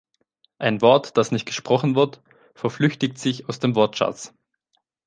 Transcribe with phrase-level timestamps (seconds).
[0.57, 2.23] Ein Wort, das nicht gesprochen wird,
[2.55, 4.33] verflüchtigt sich aus dem Wortschatz.